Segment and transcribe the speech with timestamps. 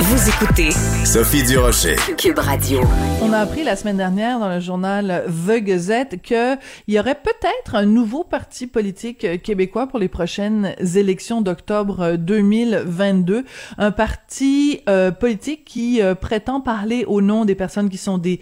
[0.00, 0.70] Vous écoutez
[1.04, 1.96] Sophie Durocher.
[2.16, 2.82] Cube Radio.
[3.20, 6.56] On a appris la semaine dernière dans le journal The Gazette qu'il
[6.86, 13.44] y aurait peut-être un nouveau parti politique québécois pour les prochaines élections d'octobre 2022.
[13.76, 18.38] Un parti euh, politique qui euh, prétend parler au nom des personnes qui sont des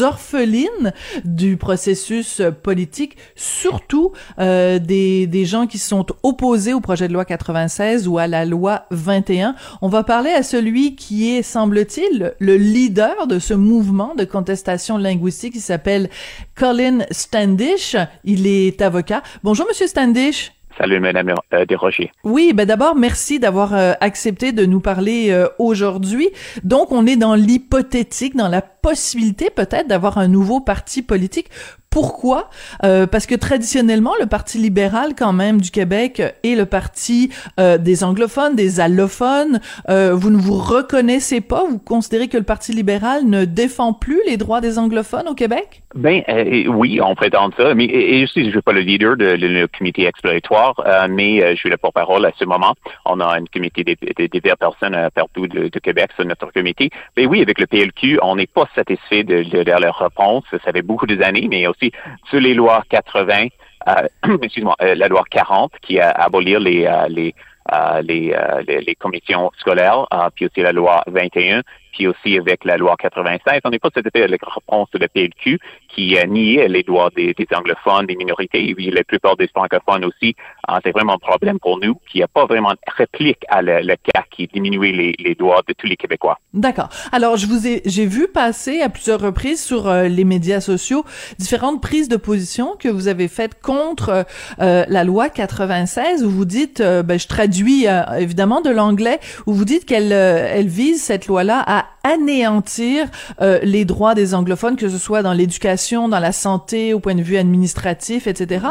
[0.00, 0.94] orphelines
[1.26, 7.26] du processus politique, surtout euh, des, des gens qui sont opposés au projet de loi
[7.26, 9.54] 96 ou à la loi 21.
[9.82, 14.98] On va parler à celui qui est, semble-t-il, le leader de ce mouvement de contestation
[14.98, 16.08] linguistique qui s'appelle
[16.54, 17.96] Colin Standish.
[18.24, 19.22] Il est avocat.
[19.42, 20.52] Bonjour, Monsieur Standish.
[20.76, 22.10] Salut, Madame euh, Desrochers.
[22.24, 26.30] Oui, ben d'abord, merci d'avoir euh, accepté de nous parler euh, aujourd'hui.
[26.64, 31.48] Donc, on est dans l'hypothétique, dans la possibilité peut-être d'avoir un nouveau parti politique.
[31.94, 32.50] Pourquoi?
[32.82, 37.30] Euh, Parce que traditionnellement, le Parti libéral, quand même, du Québec est le parti
[37.60, 39.60] euh, des anglophones, des allophones.
[39.88, 41.62] Euh, vous ne vous reconnaissez pas?
[41.70, 45.82] Vous considérez que le Parti libéral ne défend plus les droits des anglophones au Québec?
[45.94, 46.24] Ben
[46.66, 47.72] oui, on prétend ça.
[47.76, 50.74] Mais et, je ne suis pas le leader de, le comité exploratoire,
[51.08, 52.74] mais je suis le porte-parole à ce moment.
[53.04, 56.90] On a un comité de, diverses personnes partout de, Québec sur notre comité.
[57.16, 60.42] Mais oui, avec le PLQ, on n'est pas satisfait de, leur réponse.
[60.50, 61.83] Ça fait beaucoup d'années, mais aussi
[62.28, 63.48] sur les lois 80,
[63.88, 63.92] euh,
[64.42, 67.34] excuse-moi, euh, la loi 40 qui a abolir les, euh, les,
[68.02, 71.62] les, les, les, commissions scolaires, puis aussi la loi 21
[71.94, 73.60] puis aussi avec la loi 96.
[73.64, 77.34] On n'est pas satisfait avec la réponse de la PLQ qui nié les droits des,
[77.54, 80.34] anglophones, des minorités, et puis la plupart des francophones aussi.
[80.66, 83.94] Ah, c'est vraiment un problème pour nous, qu'il n'y a pas vraiment réplique à le,
[83.96, 86.38] cas qui diminue les, les droits de tous les Québécois.
[86.52, 86.88] D'accord.
[87.12, 91.04] Alors, je vous ai, j'ai vu passer à plusieurs reprises sur euh, les médias sociaux
[91.38, 94.24] différentes prises de position que vous avez faites contre
[94.60, 97.86] euh, la loi 96 où vous dites, euh, ben, je traduis
[98.18, 103.08] évidemment de l'anglais, où vous dites qu'elle elle vise cette loi-là à anéantir
[103.40, 107.14] euh, les droits des anglophones, que ce soit dans l'éducation, dans la santé, au point
[107.14, 108.66] de vue administratif, etc.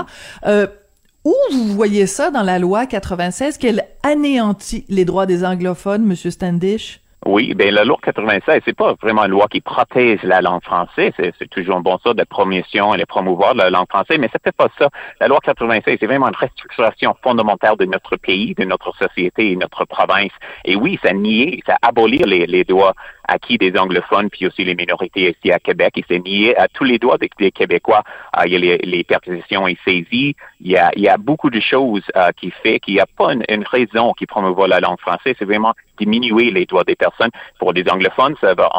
[0.45, 0.67] Euh,
[1.25, 6.31] où vous voyez ça dans la loi 96 qu'elle anéantit les droits des anglophones, Monsieur
[6.31, 7.02] Standish?
[7.25, 11.13] Oui, ben la loi 96, c'est pas vraiment une loi qui protège la langue française.
[11.17, 14.67] C'est toujours bon sort de promotion et de promouvoir la langue française, mais c'est pas
[14.77, 14.89] ça.
[15.21, 19.55] La loi 96, c'est vraiment une restructuration fondamentale de notre pays, de notre société et
[19.55, 20.31] notre province.
[20.65, 22.93] Et oui, ça nie, ça abolit les, les droits
[23.33, 26.83] acquis des anglophones, puis aussi les minorités ici à Québec, et c'est nié à tous
[26.83, 28.03] les droits des, Québécois.
[28.37, 31.17] Euh, il y a les, les, perquisitions et saisies, il y a, il y a
[31.17, 34.67] beaucoup de choses euh, qui fait qu'il n'y a pas une, une raison qui promouvoit
[34.67, 37.29] la langue française, c'est vraiment diminuer les droits des personnes.
[37.59, 38.69] Pour les anglophones, ça va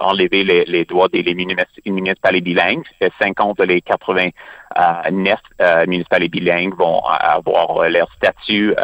[0.00, 2.84] enlever les, les droits des municipalités bilingues.
[3.20, 8.74] 50 les 89 euh, municipalités bilingues vont avoir leur statut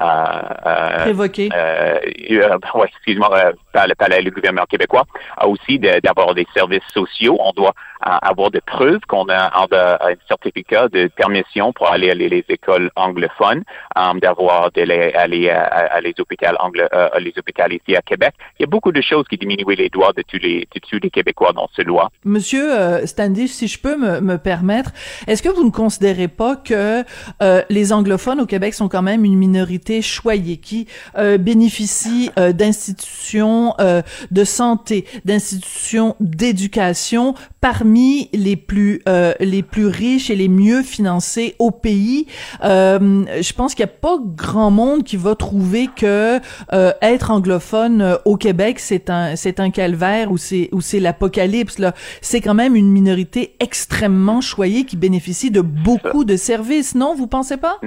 [0.00, 0.04] euh,
[0.66, 1.48] euh, Révoqué.
[1.54, 1.98] Euh,
[2.30, 5.04] euh, ouais, excuse-moi, euh, par, par, le gouvernement québécois,
[5.36, 7.36] a aussi d'avoir des services sociaux.
[7.40, 12.44] On doit avoir des preuves qu'on a, un certificat de permission pour aller à les
[12.48, 13.62] écoles anglophones,
[14.16, 16.84] d'avoir d'aller aller à, les hôpitaux anglo,
[17.18, 18.34] les hôpitaux ici à Québec.
[18.58, 20.98] Il y a beaucoup de choses qui diminuent les droits de tous les, de tous
[21.02, 22.10] les Québécois dans ce loi.
[22.24, 24.92] Monsieur euh, Standish, si je peux me, me permettre,
[25.26, 27.04] est-ce que vous ne considérez pas que
[27.68, 30.86] les anglophones au Québec sont quand même une minorité choyés, qui
[31.16, 37.89] euh, bénéficient euh, d'institutions euh, de santé, d'institutions d'éducation parmi
[38.32, 39.02] les plus
[39.40, 42.26] les plus riches et les mieux financés au pays.
[42.62, 46.40] je pense qu'il n'y a pas grand monde qui va trouver que
[47.02, 51.92] être anglophone au Québec c'est un c'est un calvaire ou c'est ou c'est l'apocalypse là.
[52.20, 57.14] C'est quand même une minorité extrêmement choyée qui bénéficie de beaucoup de services, non?
[57.14, 57.78] Vous pensez pas?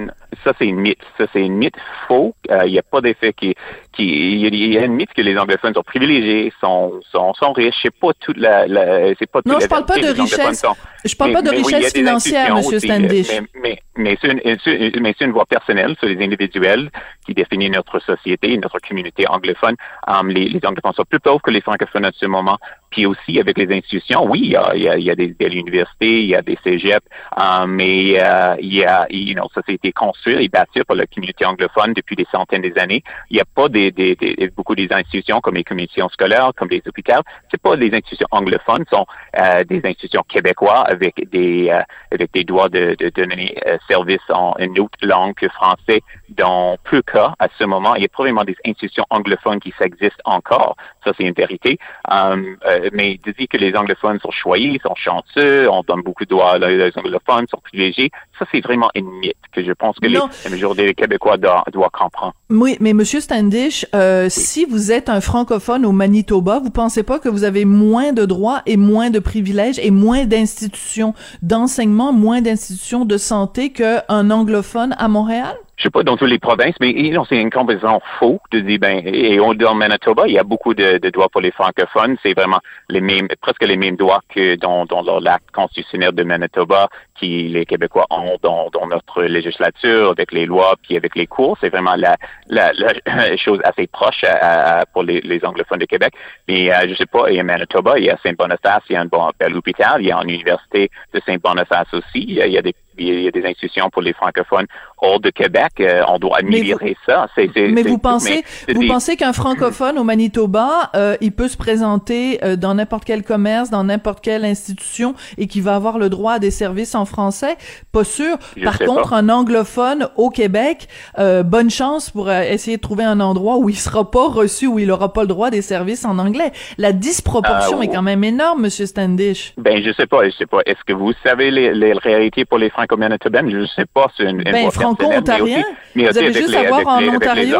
[0.44, 1.02] Ça c'est une mythe.
[1.18, 1.76] Ça c'est une mythe
[2.06, 2.34] faux.
[2.48, 3.54] Il euh, n'y a pas d'effet qui,
[3.94, 7.76] qui, il y a une mythe que les anglophones sont privilégiés, sont, sont, sont riches.
[7.82, 10.64] C'est pas toute la, la c'est pas Non, je parle pas de richesse.
[11.04, 13.28] Je parle pas de richesse financière, Monsieur Standish.
[13.54, 16.90] Mais, mais, c'est une, mais c'est une voie personnelle sur les individuels
[17.26, 19.76] qui définit notre société, notre communauté anglophone.
[20.06, 22.58] Um, les, les anglophones sont plus pauvres que les francophones à ce moment.
[22.94, 26.20] Puis aussi avec les institutions, oui, il y a, il y a, des, des universités,
[26.20, 27.04] il y a des cégeps,
[27.36, 30.96] um, mais euh, il y a, you know, ça a été construit et bâti par
[30.96, 33.02] la communauté anglophone depuis des centaines d'années.
[33.30, 36.68] Il n'y a pas des, des, des, beaucoup des institutions comme les commissions scolaires, comme
[36.68, 37.24] les hôpitaux.
[37.50, 39.06] C'est pas des institutions anglophones, ce sont
[39.40, 41.82] euh, des institutions québécoises avec des euh,
[42.12, 46.76] avec des droits de, de donner euh, service en une autre langue que français dans
[46.84, 50.76] peu cas, à ce moment, il y a probablement des institutions anglophones qui existent encore.
[51.04, 51.78] Ça, c'est une vérité.
[52.10, 56.30] Euh, mais de dire que les anglophones sont choyés, sont chanceux, on donne beaucoup de
[56.30, 60.14] droits aux anglophones, sont privilégiés, ça, c'est vraiment une mythe que je pense que les,
[60.14, 62.34] la majorité des Québécois doivent doit comprendre.
[62.50, 67.18] Oui, mais Monsieur Standish, euh, si vous êtes un francophone au Manitoba, vous pensez pas
[67.18, 72.40] que vous avez moins de droits et moins de privilèges et moins d'institutions d'enseignement, moins
[72.40, 75.56] d'institutions de santé qu'un anglophone à Montréal?
[75.76, 78.78] Je sais pas dans toutes les provinces, mais non, c'est une comparaison faux de dire
[78.78, 82.16] ben et on dans Manitoba, il y a beaucoup de, de droits pour les francophones.
[82.22, 86.88] C'est vraiment les mêmes, presque les mêmes droits que dans, dans l'acte constitutionnel de Manitoba
[87.14, 91.56] qui les Québécois ont dans, dans notre législature avec les lois puis avec les cours.
[91.60, 92.16] C'est vraiment la,
[92.48, 96.12] la, la, chose assez proche à, pour les, les, anglophones de Québec.
[96.48, 98.96] Mais euh, je sais pas, il y a Manitoba, il y a Saint-Boniface, il y
[98.96, 102.24] a un bon bel hôpital, il y a une université de Saint-Boniface aussi.
[102.28, 104.66] Il y a des il y a des institutions pour les francophones
[104.98, 105.72] hors de Québec.
[105.80, 107.26] Euh, on doit améliorer ça.
[107.36, 112.56] mais vous pensez, vous pensez qu'un francophone au Manitoba, euh, il peut se présenter euh,
[112.56, 116.38] dans n'importe quel commerce, dans n'importe quelle institution et qu'il va avoir le droit à
[116.38, 117.56] des services en français?
[117.92, 118.36] Pas sûr.
[118.62, 123.68] Par contre, un anglophone au Québec, bonne chance pour essayer de trouver un endroit où
[123.68, 126.52] il sera pas reçu, où il aura pas le droit des services en anglais.
[126.78, 129.54] La disproportion est quand même énorme, Monsieur Standish.
[129.58, 130.60] Ben, je sais pas, je sais pas.
[130.66, 134.10] Est-ce que vous savez les, les réalités pour les francophones franco-manitobaine, je ne sais pas
[134.16, 135.62] si une, ben, franco-ontarien.
[135.94, 137.58] Vous avez juste à voir en Ontario.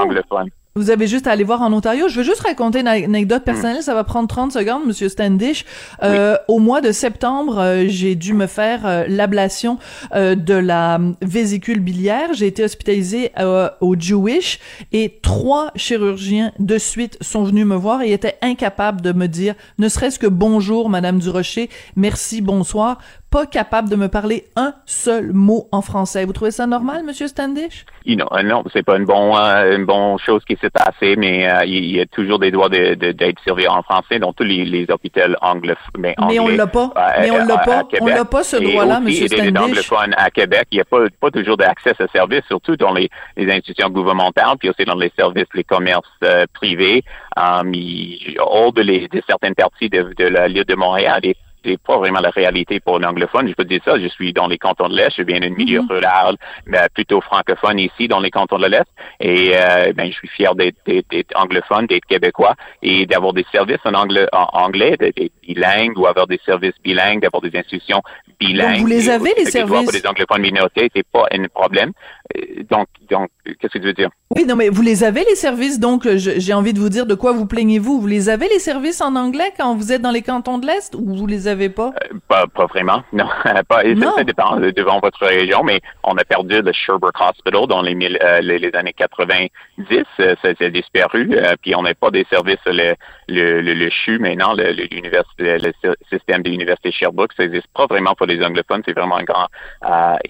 [0.76, 2.08] Vous avez juste à aller voir en Ontario.
[2.08, 3.44] Je veux juste raconter une anecdote hmm.
[3.44, 3.82] personnelle.
[3.82, 5.64] Ça va prendre 30 secondes, Monsieur Standish.
[6.02, 9.78] Euh, Au mois de septembre, euh, j'ai dû me faire euh, l'ablation
[10.12, 12.32] de la vésicule biliaire.
[12.32, 13.30] J'ai été hospitalisée
[13.80, 14.58] au Jewish
[14.92, 19.54] et trois chirurgiens de suite sont venus me voir et étaient incapables de me dire,
[19.78, 22.98] ne serait-ce que bonjour, Madame Durocher, merci, bonsoir,
[23.34, 26.24] pas capable de me parler un seul mot en français.
[26.24, 27.84] Vous trouvez ça normal, Monsieur Standish?
[28.06, 29.34] Non, non, c'est pas une bonne,
[29.74, 32.96] une bonne chose qui s'est passée, mais euh, il y a toujours des droits d'être
[32.96, 35.80] de, de, servi en français dans tous les, les hôpitaux anglophones.
[35.98, 36.92] Mais, mais on l'a pas.
[37.18, 37.82] mais on l'a pas.
[38.00, 39.52] On l'a pas ce droit-là, Monsieur Standish.
[39.52, 42.92] Et anglophones à Québec, il n'y a pas, pas toujours d'accès à services, surtout dans
[42.94, 47.02] les, les, institutions gouvernementales, puis aussi dans les services, les commerces euh, privés.
[47.36, 51.22] Um, il, hors de, les, de certaines parties de, de la l'île de Montréal,
[51.64, 53.48] c'est pas vraiment la réalité pour l'anglophone.
[53.48, 55.82] Je peux dire ça, je suis dans les cantons de l'Est, je viens d'un milieu
[55.82, 55.90] mhm.
[55.90, 58.86] rural, mais plutôt francophone ici dans les cantons de l'Est.
[59.20, 63.94] Et euh, ben, je suis fier d'être anglophone, d'être québécois et d'avoir des services en,
[63.94, 68.02] anglais, en anglais, d'être bilingue ou avoir des services bilingues, d'avoir des institutions
[68.38, 68.72] bilingues.
[68.72, 69.84] Donc vous les avez, les services?
[69.84, 71.92] Pour les anglophones minorités, c'est pas un problème.
[72.36, 74.10] Euh, donc, donc qu'est-ce que tu veux dire?
[74.34, 77.14] Oui, non, mais vous les avez, les services, donc j'ai envie de vous dire de
[77.14, 78.00] quoi vous plaignez-vous.
[78.00, 80.94] Vous les avez, les services en anglais, quand vous êtes dans les cantons de l'Est,
[80.94, 81.92] ou vous les avez pas?
[82.02, 83.26] Euh, pas, pas vraiment, non.
[83.68, 84.16] pas, non.
[84.16, 88.40] Ça, dépend devant votre région, mais on a perdu le Sherbrooke Hospital dans les, euh,
[88.40, 89.50] les, années 90.
[90.20, 91.30] Euh, ça s'est disparu,
[91.62, 92.58] puis on n'a pas des services,
[93.28, 98.26] le, le, le, maintenant, le, le, système de l'Université Sherbrooke, ça n'existe pas vraiment pour
[98.26, 98.82] les anglophones.
[98.84, 99.48] C'est vraiment une grande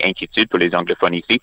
[0.02, 1.40] inquiétude pour les anglophones ici.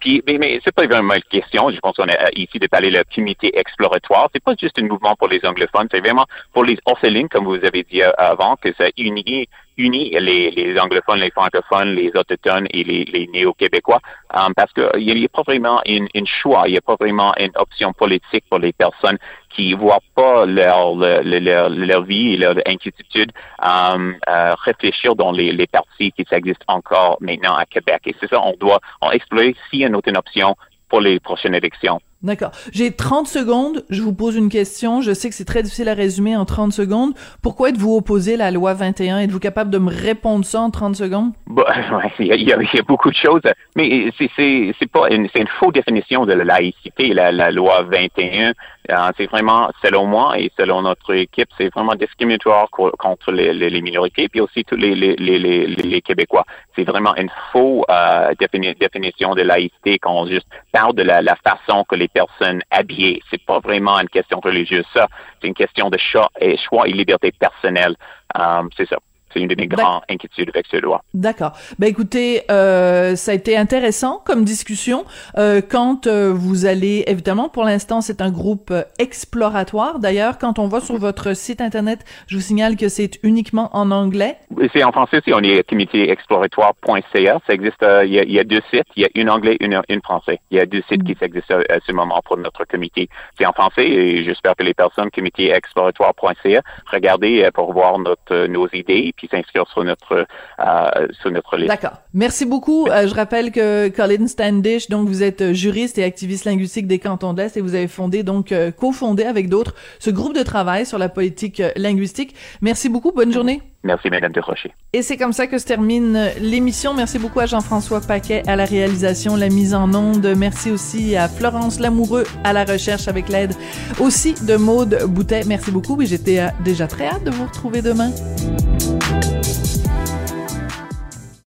[0.00, 2.90] puis, mais, mais c'est pas vraiment une question je pense qu'on a ici de parler
[2.90, 4.28] le comité exploratoire.
[4.32, 7.64] C'est pas juste un mouvement pour les anglophones, c'est vraiment pour les orphelines, comme vous
[7.64, 12.66] avez dit euh, avant, que ça unit unit les, les, anglophones, les francophones, les autochtones
[12.70, 14.00] et les, les néo-québécois,
[14.34, 17.32] um, parce qu'il n'y a, pas vraiment une, une choix, il n'y a pas vraiment
[17.38, 19.18] une option politique pour les personnes
[19.50, 23.32] qui voient pas leur, leur, leur, vie et leur inquiétude
[23.62, 28.02] um, euh, réfléchir dans les, les partis qui existent encore maintenant à Québec.
[28.06, 30.56] Et c'est ça, on doit on explorer s'il y a une autre option
[30.88, 32.00] pour les prochaines élections.
[32.22, 32.50] D'accord.
[32.72, 33.84] J'ai 30 secondes.
[33.90, 35.02] Je vous pose une question.
[35.02, 37.12] Je sais que c'est très difficile à résumer en 30 secondes.
[37.42, 39.18] Pourquoi êtes-vous opposé à la loi 21?
[39.20, 41.32] Êtes-vous capable de me répondre ça en 30 secondes?
[41.46, 41.66] Bah,
[42.18, 43.42] il, y a, beaucoup de choses.
[43.76, 48.54] Mais c'est pas une, une fausse définition de la laïcité, la, la loi 21.
[48.88, 53.80] Euh, c'est vraiment, selon moi et selon notre équipe, c'est vraiment discriminatoire contre les, les,
[53.80, 56.44] minorités, puis aussi tous les, les, les Québécois.
[56.76, 61.36] C'est vraiment une fausse euh, définition de laïcité quand on juste parle de la, la
[61.36, 63.22] façon que les personnes habillées.
[63.30, 65.08] C'est pas vraiment une question religieuse, ça.
[65.40, 67.96] C'est une question de choix et, choix et liberté personnelle.
[68.36, 68.98] Euh, c'est ça.
[69.36, 71.02] C'est une de mes grandes inquiétudes avec ce loi.
[71.12, 71.52] D'accord.
[71.78, 75.04] Ben écoutez, euh, ça a été intéressant comme discussion.
[75.36, 79.98] Euh, quand euh, vous allez, évidemment, pour l'instant, c'est un groupe euh, exploratoire.
[79.98, 83.90] D'ailleurs, quand on va sur votre site internet, je vous signale que c'est uniquement en
[83.90, 84.38] anglais.
[84.72, 85.34] C'est en français aussi.
[85.34, 87.40] On est comitéexploratoire.ca.
[87.46, 87.84] Ça existe.
[88.04, 88.86] Il y, a, il, y a, deux sites.
[88.96, 90.40] Il y a une anglais, une, une français.
[90.50, 93.10] Il y a deux sites qui existent à, ce moment pour notre comité.
[93.36, 99.12] C'est en français et j'espère que les personnes comitéexploratoire.ca regardez pour voir notre nos idées
[99.16, 101.68] puis sur notre liste.
[101.68, 101.98] D'accord.
[102.12, 102.86] Merci beaucoup.
[102.86, 107.42] je rappelle que Colin Standish, donc vous êtes juriste et activiste linguistique des cantons de
[107.42, 111.08] l'Est et vous avez fondé donc cofondé avec d'autres ce groupe de travail sur la
[111.08, 112.34] politique linguistique.
[112.60, 113.12] Merci beaucoup.
[113.12, 113.62] Bonne journée.
[113.86, 114.74] Merci, Madame de Rocher.
[114.92, 116.92] Et c'est comme ça que se termine l'émission.
[116.92, 120.26] Merci beaucoup à Jean-François Paquet à la réalisation, la mise en onde.
[120.36, 123.54] Merci aussi à Florence Lamoureux à la recherche avec l'aide
[124.00, 125.44] aussi de Maude Boutet.
[125.46, 126.00] Merci beaucoup.
[126.02, 128.10] Et j'étais euh, déjà très hâte de vous retrouver demain.